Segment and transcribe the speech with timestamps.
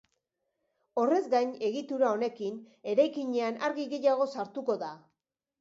[1.01, 2.57] Horrez gain, egitura honekin
[2.95, 4.91] eraikinean argi gehiago sartuko da.